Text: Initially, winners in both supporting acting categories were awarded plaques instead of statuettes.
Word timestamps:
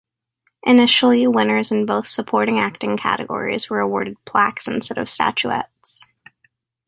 Initially, 0.63 1.27
winners 1.27 1.69
in 1.71 1.85
both 1.85 2.07
supporting 2.07 2.57
acting 2.57 2.97
categories 2.97 3.69
were 3.69 3.81
awarded 3.81 4.17
plaques 4.25 4.67
instead 4.67 4.97
of 4.97 5.07
statuettes. 5.07 6.03